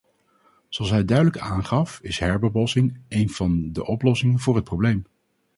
[0.69, 5.03] Zoals hij duidelijk aangaf is herbebossing een van de oplossingen voor het probleem.